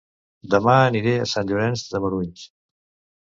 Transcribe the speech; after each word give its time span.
Dema 0.53 0.77
aniré 0.85 1.13
a 1.17 1.27
Sant 1.33 1.51
Llorenç 1.51 1.85
de 1.91 2.01
Morunys 2.05 2.47